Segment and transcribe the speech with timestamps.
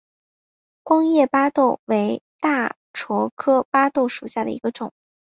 [0.81, 4.91] 光叶巴豆为大戟科巴豆属下的一个种。